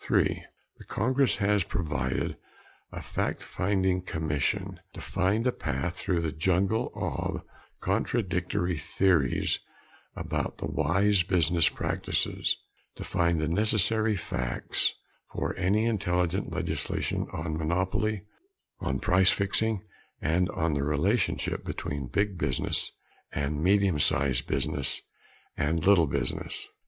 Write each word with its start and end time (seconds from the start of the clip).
(3) 0.03 0.43
The 0.79 0.85
Congress 0.85 1.35
has 1.35 1.63
provided 1.63 2.35
a 2.91 3.03
fact 3.03 3.43
finding 3.43 4.01
Commission 4.01 4.79
to 4.93 4.99
find 4.99 5.45
a 5.45 5.51
path 5.51 5.95
through 5.95 6.21
the 6.21 6.31
jungle 6.31 6.91
of 6.95 7.43
contradictory 7.81 8.79
theories 8.79 9.59
about 10.15 10.57
the 10.57 10.65
wise 10.65 11.21
business 11.21 11.69
practices 11.69 12.57
to 12.95 13.03
find 13.03 13.39
the 13.39 13.47
necessary 13.47 14.15
facts 14.15 14.91
for 15.33 15.55
any 15.55 15.85
intelligent 15.85 16.51
legislation 16.51 17.27
on 17.31 17.55
monopoly, 17.55 18.23
on 18.79 18.97
price 18.99 19.29
fixing 19.29 19.83
and 20.19 20.49
on 20.49 20.73
the 20.73 20.81
relationship 20.83 21.63
between 21.63 22.07
big 22.07 22.39
business 22.39 22.91
and 23.33 23.61
medium 23.61 23.99
sized 23.99 24.47
business 24.47 24.99
and 25.55 25.85
little 25.85 26.07
business. 26.07 26.67